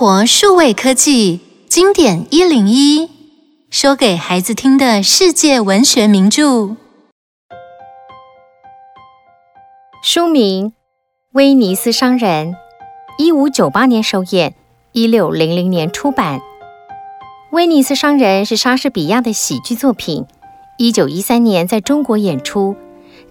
[0.00, 3.10] 活数位科技经典一零一，
[3.68, 6.74] 说给孩子听的世界文学名著。
[10.02, 10.68] 书名
[11.32, 12.52] 《威尼斯商人》，
[13.18, 14.54] 一五九八年首演，
[14.92, 16.38] 一六零零年出版。
[17.52, 20.24] 《威尼斯商人》是莎士比亚的喜剧作品，
[20.78, 22.74] 一九一三年在中国演出。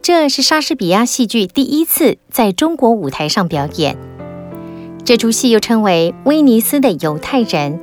[0.03, 3.97] 这是莎士比亚戏剧第一次在中国舞台上表演。
[5.05, 7.79] 这出戏又称为《威尼斯的犹太人》，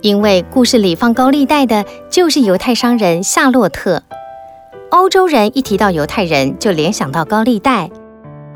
[0.00, 4.02] 因为故事里放高利贷的就是犹太商人夏洛特。
[4.90, 7.90] 欧洲人一提到犹太人，就联想到高利贷。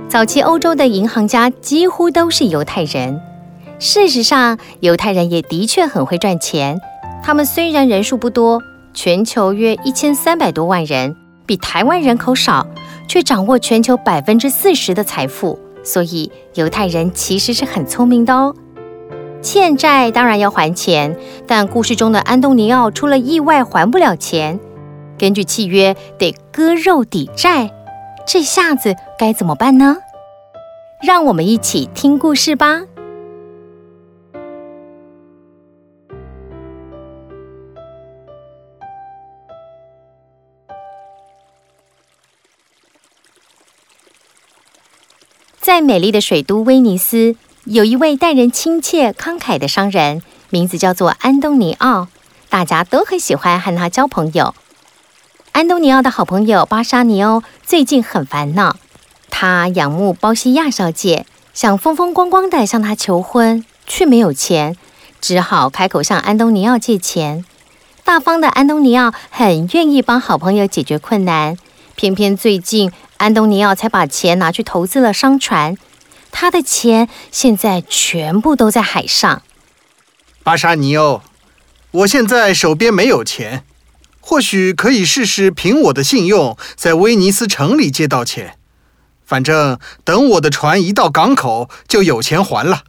[0.09, 3.21] 早期欧洲的银行家几乎都是犹太人。
[3.81, 6.79] 事实上，犹太人也的确很会赚钱。
[7.25, 8.63] 他们虽然人数不多，
[8.95, 12.67] 全球约一千三百多万人，比台湾人口少，
[13.09, 15.59] 却掌握全球百分之四十的财富。
[15.87, 18.55] 所以，犹太人其实是很聪明的哦。
[19.41, 24.59] 欠债当然要还钱，但故事中的安东尼奥出了意外还不了钱，
[25.17, 27.71] 根据契约得割肉抵债，
[28.27, 29.99] 这下子该怎么办呢？
[31.07, 32.83] 让我们一起听故事吧。
[45.77, 52.09] 在美丽的水都威尼斯，有一位待人亲切、慷慨的商人，名字叫做安东尼奥。
[52.49, 54.55] 大家都很喜欢和他交朋友。
[55.53, 58.77] 安东尼奥的好朋友巴沙尼欧最近很烦恼，
[59.29, 64.75] 他仰慕包西亚小姐，想风风光光地向她求婚，却没有钱，
[65.21, 67.45] 只好开口向安东尼奥借钱。
[68.03, 71.59] 大方的安东尼奥很愿意帮好朋友解决困难，
[71.95, 72.91] 偏偏最近。
[73.19, 75.77] 安东尼奥才把钱拿去投资了商船，
[76.31, 79.43] 他的钱现在全部都在海上。
[80.43, 81.23] 巴沙尼奥，
[81.91, 83.65] 我现在手边没有钱，
[84.21, 88.59] 或许可以试试凭我的信用在威尼斯城里借到钱。
[89.25, 92.85] 反正等我的船一到港口，就有钱还了。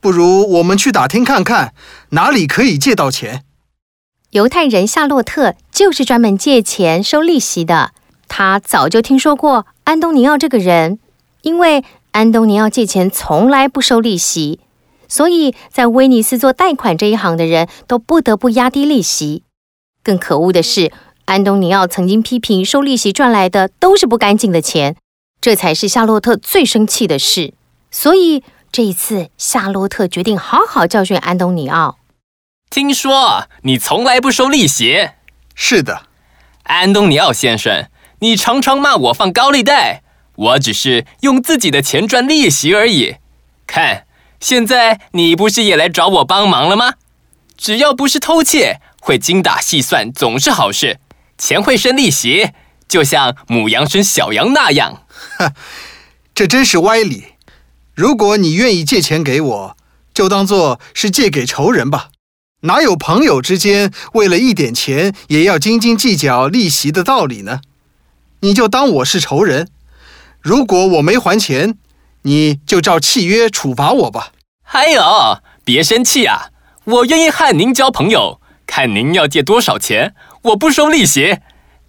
[0.00, 1.72] 不如我们去打听看看，
[2.10, 3.44] 哪里可以借到钱？
[4.30, 7.92] 犹太人夏洛特就是专门借钱收利息的。
[8.28, 10.98] 他早就听说过安东尼奥这个人，
[11.42, 14.60] 因为安东尼奥借钱从来不收利息，
[15.08, 19.42] 所以在威尼斯做贷款这一行的人都不得不压低利息。
[20.02, 20.92] 更可恶的是，
[21.24, 24.96] 安东尼奥曾经批评收利息赚来的都是不干净的钱，
[25.40, 27.54] 这才是夏洛特最生气的事。
[27.90, 31.98] 所以这一次，夏洛特决定好好教训安东尼奥。
[32.68, 35.10] 听说你从来不收利息？
[35.54, 36.02] 是的，
[36.64, 37.88] 安东尼奥先生。
[38.26, 40.02] 你常常骂我放高利贷，
[40.34, 43.18] 我只是用自己的钱赚利息而已。
[43.68, 44.04] 看，
[44.40, 46.94] 现在你不是也来找我帮忙了吗？
[47.56, 50.98] 只要不是偷窃，会精打细算总是好事。
[51.38, 52.50] 钱会生利息，
[52.88, 55.04] 就像母羊生小羊那样。
[55.38, 55.52] 哈，
[56.34, 57.26] 这真是歪理。
[57.94, 59.76] 如果你愿意借钱给我，
[60.12, 62.08] 就当做是借给仇人吧。
[62.62, 67.60] 哪有朋友之间为了一点钱也要斤斤计较利息的道理呢？
[68.46, 69.66] 你就当我是仇人，
[70.40, 71.76] 如果我没还钱，
[72.22, 74.30] 你就照契约处罚我吧。
[74.62, 76.50] 还有，别生气啊！
[76.84, 81.40] 我愿意和您交朋友，看您要借多少钱，我不收利息。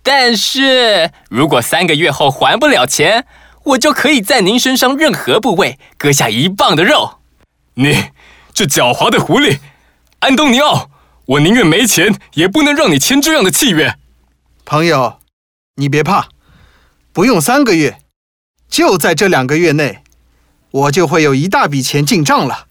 [0.02, 3.28] 但是如果三个月后还不了钱，
[3.66, 7.20] 我就可以在您身上任何部位割下一磅的肉。
[7.76, 8.06] 你
[8.52, 9.60] 这狡猾的狐狸，
[10.22, 10.90] 安东尼奥，
[11.28, 14.00] 我宁愿没钱，也不能让你签这样的契约。
[14.66, 15.20] 朋友，
[15.76, 16.30] 你别怕。
[17.18, 18.00] 不用三个月，
[18.70, 20.04] 就在这两个月内，
[20.70, 22.68] 我就会有一大笔钱进账了。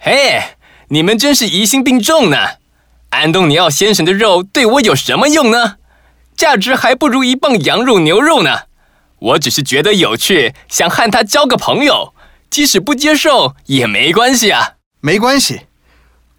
[0.00, 0.56] 嘿，
[0.88, 2.36] 你们真是疑心病重呢！
[3.10, 5.76] 安东尼奥先生的肉对我有什么用呢？
[6.36, 8.62] 价值还不如一磅羊肉、牛肉呢。
[9.20, 12.12] 我只是觉得有趣，想和他交个朋友，
[12.50, 14.72] 即使不接受也没关系啊。
[15.00, 15.68] 没关系，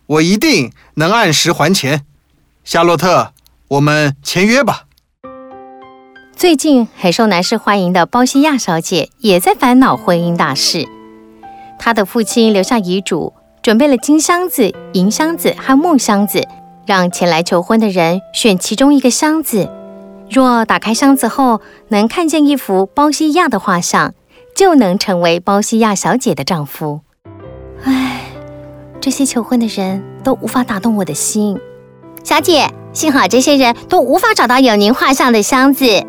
[0.07, 2.05] 我一定能按时还钱。
[2.65, 3.31] 夏洛特，
[3.69, 4.88] 我们签约吧。
[6.41, 10.88] 最近很受男士欢迎的包西亚小姐也在烦恼婚姻大事。
[11.77, 16.47] 她的父亲留下遗嘱，准备了金箱子、银箱子和木箱子，
[16.88, 19.69] 让前来求婚的人选其中一个箱子。
[20.31, 24.15] 若打开箱子后能看见一幅包西亚的画像，
[24.55, 27.01] 就能成为包西亚小姐的丈夫。
[27.83, 28.23] 唉，
[28.99, 31.59] 这些求婚的人都无法打动我的心。
[32.23, 36.03] 小姐，幸好这些人都无法找到有您画像的箱子。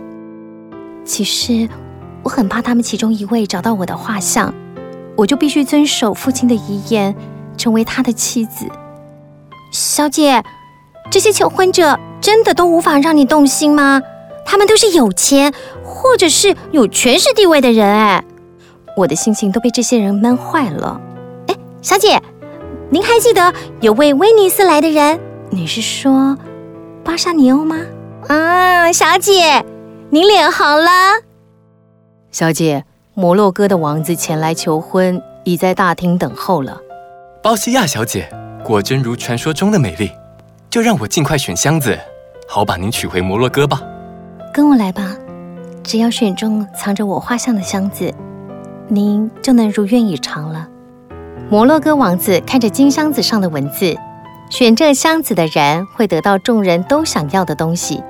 [1.04, 1.68] 其实，
[2.22, 4.54] 我很怕他们其中一位找到我的画像，
[5.16, 7.14] 我就必须遵守父亲的遗言，
[7.56, 8.66] 成为他的妻子。
[9.72, 10.42] 小姐，
[11.10, 14.00] 这些求婚者真的都无法让你动心吗？
[14.44, 15.52] 他们都是有钱
[15.84, 18.24] 或者是有权势地位的人，哎，
[18.96, 21.00] 我的心情都被这些人闷坏了。
[21.46, 22.20] 哎，小姐，
[22.90, 25.18] 您还记得有位威尼斯来的人？
[25.50, 26.36] 你是说
[27.04, 27.76] 巴沙尼欧吗？
[28.28, 29.64] 啊，小姐，
[30.14, 30.90] 您脸红了。
[32.30, 36.78] 小姐，摩洛哥的王子前来求婚，已在大厅等候了。
[37.42, 38.28] 包西亚小姐，
[38.62, 40.10] 果真如传说中的美丽，
[40.68, 41.98] 就让我尽快选箱子，
[42.46, 43.80] 好把您娶回摩洛哥吧。
[44.52, 45.16] 跟我来吧，
[45.82, 48.12] 只要选中藏着我画像的箱子，
[48.88, 50.68] 您就能如愿以偿了。
[51.48, 53.96] 摩洛哥王子看着金箱子上的文字，
[54.50, 58.04] 选这箱子的人会得到众人都想要的东西，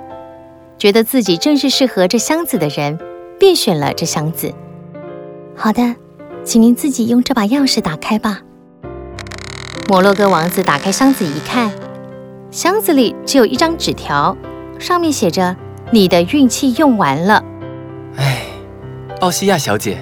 [0.82, 2.98] 觉得自己正是适合这箱子的人。
[3.38, 4.54] 便选了这箱子。
[5.56, 5.96] 好的，
[6.44, 8.38] 请您自己用这把钥匙打开吧。
[9.88, 11.72] 摩洛哥王子打开箱子一看，
[12.52, 14.36] 箱子里只有一张纸条，
[14.78, 15.56] 上面写着
[15.90, 17.42] ：“你的运气用完了。”
[18.16, 18.42] 哎，
[19.20, 19.98] 奥西亚小姐，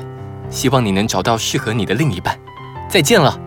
[0.50, 2.38] 希望你能找到适合你的另一半。
[2.91, 3.41] 再见了。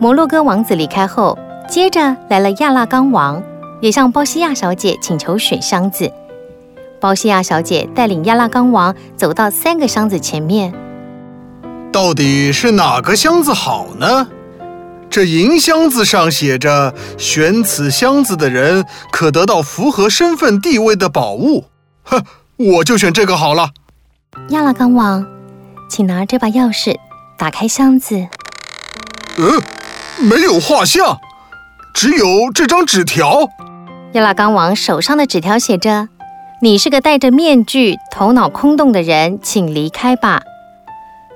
[0.00, 1.38] 摩洛哥王子离开后，
[1.68, 3.40] 接着来了亚拉冈王，
[3.80, 6.12] 也向鲍西亚小姐请求选箱子。
[7.00, 10.72] 鲍西亚小姐带领亚拉冈王走到三个箱子前面，
[11.90, 14.28] 到底是哪个箱子好呢？
[15.08, 21.64] 这银箱子上写着：“选此箱子的人可得到符合身份地位的宝物。”
[22.04, 22.22] 哼，
[22.56, 23.70] 我就选这个好了。
[24.50, 25.26] 亚拉冈王，
[25.88, 26.94] 请拿这把钥匙
[27.36, 28.28] 打开箱子。
[29.38, 29.60] 嗯，
[30.18, 31.18] 没有画像，
[31.92, 33.48] 只有这张纸条。
[34.12, 36.08] 亚拉冈王手上的纸条写着。
[36.62, 40.42] 你是个戴着面具、头脑空洞的人，请离开吧。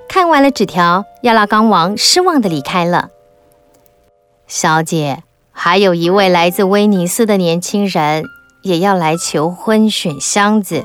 [0.06, 3.08] 看完了纸条，亚拉冈王失望地离开了。
[4.46, 8.24] 小姐，还有一位来自威尼斯的年轻人
[8.64, 10.84] 也要来求婚选箱子。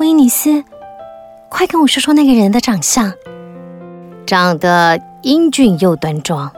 [0.00, 0.64] 威尼斯，
[1.50, 3.12] 快跟我说说那个人的长相。
[4.24, 6.50] 长得英俊又端庄。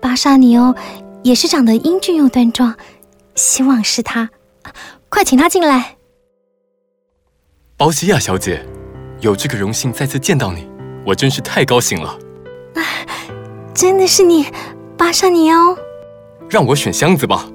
[0.00, 0.76] 巴沙尼欧
[1.24, 2.76] 也是长得英俊又端庄，
[3.34, 4.30] 希望是他。
[5.14, 5.94] 快请他进来。
[7.76, 8.66] 包西亚小姐，
[9.20, 10.68] 有这个荣幸再次见到你，
[11.06, 12.18] 我真是太高兴了。
[12.74, 12.82] 啊，
[13.72, 14.46] 真的是你，
[14.98, 15.78] 巴沙尼欧。
[16.50, 17.46] 让我选箱子吧，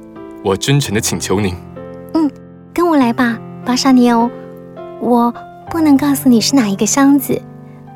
[0.42, 1.54] 我真诚的请求您。
[2.14, 2.32] 嗯，
[2.74, 4.32] 跟我来吧，巴沙尼欧。
[5.02, 5.34] 我
[5.70, 7.42] 不能告诉你是哪一个箱子，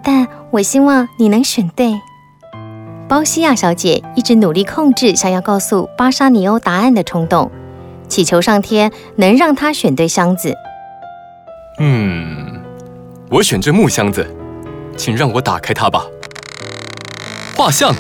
[0.04, 1.94] 但我希望你能选对。
[3.08, 7.50] 包西亚小姐一直努力控制想要告诉巴沙尼欧答案的冲动。
[8.14, 10.54] 祈求上天能让他选对箱子。
[11.80, 12.62] 嗯，
[13.28, 14.24] 我选这木箱子，
[14.96, 16.06] 请让我打开它吧。
[17.58, 17.92] 画像，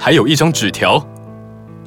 [0.00, 1.04] 还有一张纸条，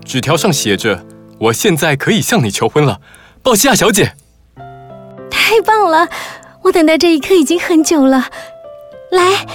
[0.04, 1.06] 纸条上写着
[1.40, 3.00] ：“我现在可以向你求婚了，
[3.42, 4.12] 鲍西亚小姐。”
[5.32, 6.10] 太棒了，
[6.64, 8.26] 我等待这一刻已经很久了。
[9.12, 9.46] 来，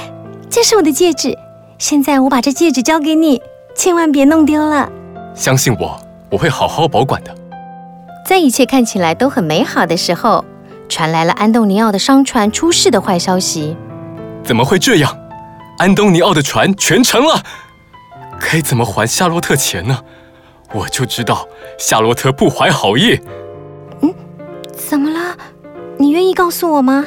[0.48, 1.36] 这是我的戒指，
[1.76, 3.42] 现在我把这戒指交给你，
[3.74, 4.90] 千万别弄丢了。
[5.34, 6.00] 相信我，
[6.30, 7.36] 我会好好保管的。
[8.30, 10.44] 在一切看起来都很美好的时候，
[10.88, 13.76] 传来了安东尼奥的商船出事的坏消息。
[14.44, 15.18] 怎么会这样？
[15.78, 17.42] 安东尼奥的船全沉了，
[18.38, 19.98] 该怎么还夏洛特钱呢？
[20.72, 21.44] 我就知道
[21.76, 23.18] 夏洛特不怀好意。
[24.00, 24.14] 嗯，
[24.76, 25.36] 怎么了？
[25.98, 27.04] 你愿意告诉我吗？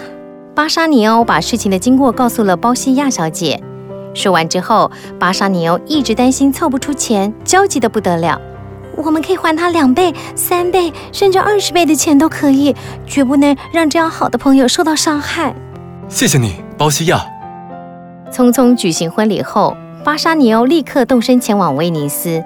[0.54, 3.64] 巴沙尼欧把事情的经过告诉了包西亚小姐。
[4.14, 8.42] 说完之后，巴沙尼欧一直担心凑不出钱，焦急得不得了。
[8.96, 15.54] 我们可以还他两倍、三倍，甚至二十倍的钱都可以，绝不能让这样好的朋友受到伤害。
[16.08, 17.26] 谢谢你，包西亚。
[18.32, 22.44] 匆匆举行婚礼后，巴沙尼欧立刻动身前往威尼斯，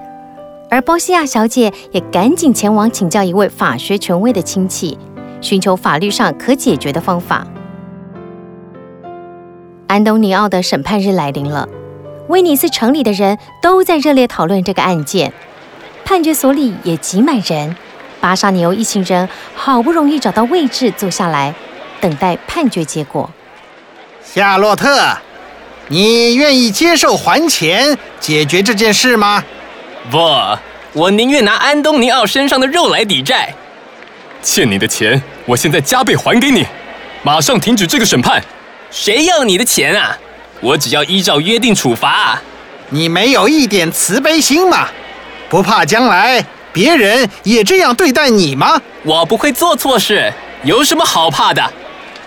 [0.70, 4.98] 而包西亚小姐也赶紧前往请教一位法学权威的亲戚，
[5.42, 7.46] 寻求法律上可解决的方法。
[9.88, 11.68] 安东尼奥的审判日来临了，
[12.27, 15.34] 威尼斯城里的人都在热烈讨论这个案件。
[16.07, 17.75] 判决所里也挤满人，
[18.21, 21.53] 巴沙尼欧一行人好不容易找到位置坐下来，
[21.99, 23.29] 等待判决结果。
[24.23, 25.17] 夏洛特，
[25.89, 29.43] 你愿意接受还钱解决这件事吗？
[30.09, 30.17] 不，
[30.93, 33.53] 我宁愿拿安东尼奥身上的肉来抵债。
[34.41, 36.65] 欠你的钱，我现在加倍还给你，
[37.21, 38.41] 马上停止这个审判。
[38.89, 40.17] 谁要你的钱啊？
[40.61, 42.41] 我只要依照约定处罚。
[42.91, 44.87] 你没有一点慈悲心吗？
[45.50, 48.82] 不怕将来别人也这样对待你吗？
[49.04, 50.32] 我不会做错事，
[50.63, 51.63] 有什么好怕的？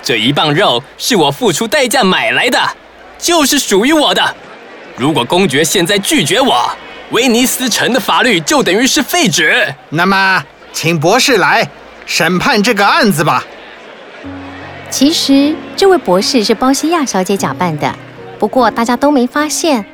[0.02, 2.58] 这一磅肉是我付出代价买来的，
[3.18, 4.34] 就是属于我的。
[4.96, 6.70] 如果公爵现在拒绝我，
[7.10, 9.74] 威尼斯城的法律就等于是废纸。
[9.90, 11.68] 那么，请博士来
[12.06, 13.44] 审判这个案子吧。
[14.88, 17.94] 其实，这位博士是包西亚小姐假扮的，
[18.38, 19.84] 不过大家都没发现。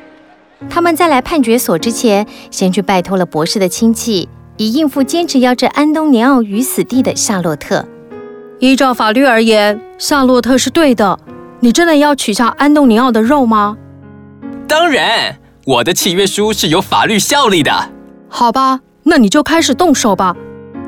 [0.69, 7.85] 他们在来判决所之前，先去拜托了博士的亲戚，以应付坚持要置安东尼奥于死地的夏洛特。
[8.59, 11.19] 依照法律而言，夏洛特是对的。
[11.59, 13.77] 你真的要取下安东尼奥的肉吗？
[14.67, 17.71] 当然，我的契约书是有法律效力的。
[18.27, 20.35] 好吧，那你就开始动手吧。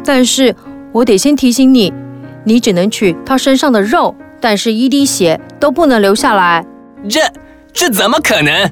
[0.04, 0.56] 但是
[0.92, 1.94] 我得先提醒你，
[2.44, 6.66] 你只能取他身上的肉，但是一滴血都不能留下来。
[7.08, 7.20] 这
[7.72, 8.72] 这怎么可能？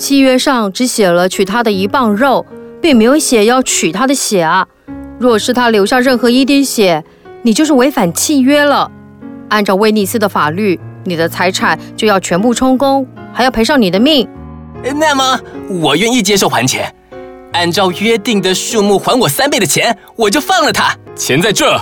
[0.00, 2.46] 契约上只写了取他的一磅肉，
[2.80, 4.66] 并没有写要取他的血啊。
[5.18, 7.04] 若是他留下任何一滴血，
[7.42, 8.90] 你就是违反契约了。
[9.50, 14.26] 按照威尼斯的法律，你的财产就要全部充公，还要赔上你的命。
[14.96, 15.38] 那么，
[15.68, 16.90] 我愿意接受还钱，
[17.52, 20.96] 按照约定的数目还我三倍的钱，我就放了他。
[21.14, 21.78] 钱在这。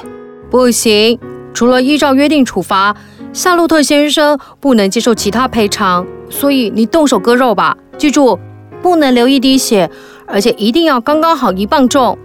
[0.50, 1.16] 不行，
[1.54, 2.96] 除了依照约定处罚，
[3.32, 7.76] 夏洛特先生不能接受其他赔偿，所以你动手割肉吧。
[7.99, 8.38] 记住，
[8.81, 9.90] 不能流一滴血，
[10.26, 12.17] 而且一定要刚刚好一磅重。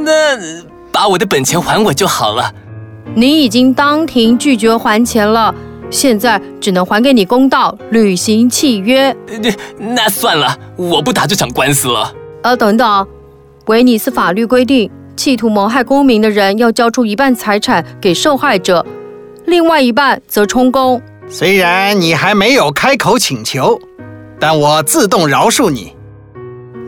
[0.00, 0.36] 那
[0.90, 2.52] 把我的本钱还我就好了。
[3.14, 5.54] 你已经当庭拒绝还钱了，
[5.90, 9.14] 现在只能还给你公道，履行契约。
[9.78, 12.12] 那算了，我不打这场官司了。
[12.42, 13.06] 呃，等等，
[13.66, 18.84] 威尼斯法律规定，企图谋害公民的人要交出一半财产给受害者，
[19.46, 21.00] 另外一半则充公。
[21.28, 23.78] 虽然你还没有开口请求，
[24.42, 25.94] 但我自动饶恕你，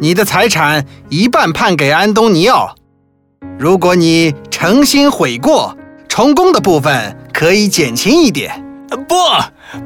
[0.01, 2.75] 你的财产一半判给安东尼奥。
[3.57, 5.77] 如果你诚心悔过。
[6.09, 8.65] 成功的部分可以减轻一点。
[9.09, 9.15] 不，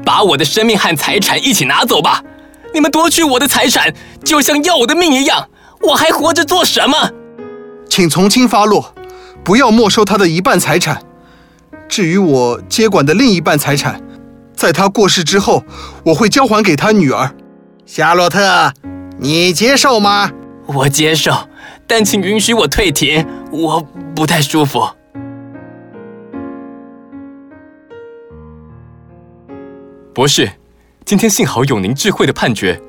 [0.05, 2.23] 把我的生命和财产一起拿走吧！
[2.71, 3.91] 你们夺取我的财产，
[4.23, 5.49] 就像要我的命一样，
[5.81, 7.11] 我还活着做什么？
[7.89, 8.93] 请从轻发落，
[9.43, 11.01] 不要没收他的一半财产。
[11.87, 13.99] 至于我接管的另一半财产，
[14.55, 15.63] 在他过世之后，
[16.05, 17.31] 我会交还给他女儿。
[17.91, 18.71] 夏洛特，
[19.17, 20.31] 你接受吗？
[20.67, 21.49] 我接受，
[21.87, 23.81] 但请允许我退庭，我
[24.15, 24.87] 不太舒服。
[30.13, 30.51] 博士，
[31.03, 32.79] 今天幸好有您智慧的判决，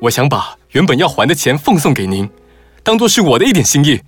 [0.00, 2.30] 我想把原本要还的钱奉送给您，
[2.82, 4.00] 当做是我的一点心意。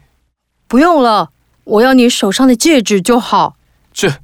[0.67, 1.33] 不用了，
[1.65, 3.57] 我要你手上的戒指就好。
[3.93, 4.15] 这，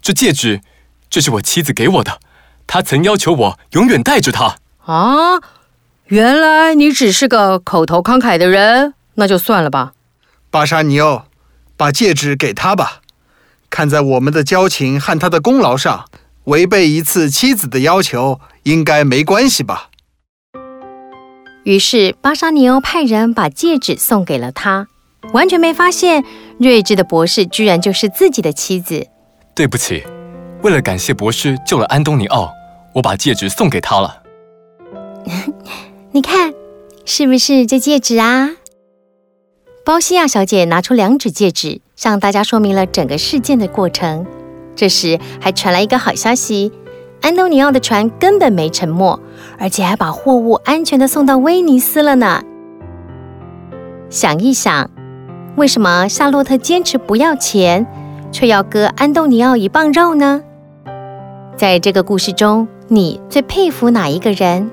[0.00, 0.62] 这戒指，
[1.10, 2.18] 这是我妻子给我的，
[2.66, 4.56] 她曾要求我永远戴着它。
[4.90, 5.40] 啊，
[6.06, 9.92] 原来你只是个口头慷慨的人，那就算了吧。
[10.50, 11.26] 巴沙尼奥，
[11.76, 13.00] 把戒指给他吧，
[13.70, 16.06] 看在我们的交情和他的功劳上。
[16.44, 19.90] 违背一次妻子的要求，应该没关系吧？
[21.62, 24.88] 于是巴沙尼欧派人把戒指送给了他，
[25.32, 26.24] 完全没发现
[26.58, 29.06] 睿智的博士居然就是自己的妻子。
[29.54, 30.02] 对不起，
[30.62, 32.52] 为了感谢博士救了安东尼奥，
[32.94, 34.19] 我把戒指送给他了。
[36.12, 36.52] 你看，
[37.04, 38.50] 是不是这戒指啊？
[39.84, 44.26] 包西亚小姐拿出两指戒指，向大家说明了整个事件的过程。
[44.74, 46.72] 这时还传来一个好消息：
[47.20, 49.20] 安东尼奥的船根本没沉没，
[49.56, 52.42] 而且还把货物安全的送到威尼斯了呢。
[54.08, 54.90] 想一想，
[55.56, 57.86] 为什么夏洛特坚持不要钱，
[58.32, 60.42] 却要割安东尼奥一磅肉呢？
[61.56, 64.72] 在这个故事中，你最佩服哪一个人？